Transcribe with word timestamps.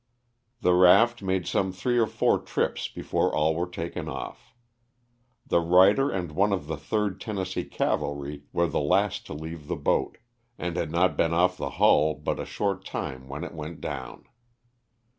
The 0.61 0.73
raft 0.73 1.21
made 1.21 1.45
some 1.45 1.71
three 1.71 1.99
or 1.99 2.07
four 2.07 2.39
trips 2.39 2.87
before 2.87 3.31
all 3.35 3.53
were 3.53 3.69
taken 3.69 4.09
off. 4.09 4.55
The 5.45 5.59
writer 5.59 6.09
and 6.09 6.31
one 6.31 6.51
of 6.51 6.65
the 6.65 6.75
3rd 6.75 7.19
Tennessee 7.19 7.65
Cavalry 7.65 8.45
were 8.51 8.65
the 8.65 8.79
last 8.79 9.27
to 9.27 9.35
leave 9.35 9.67
the 9.67 9.75
boat, 9.75 10.17
and 10.57 10.75
had 10.75 10.89
not 10.89 11.15
been 11.17 11.35
off 11.35 11.55
the 11.55 11.69
hull 11.77 12.15
but 12.15 12.39
a 12.39 12.45
short 12.45 12.83
time 12.83 13.27
when 13.29 13.43
it 13.43 13.53
went 13.53 13.79
down. 13.79 14.23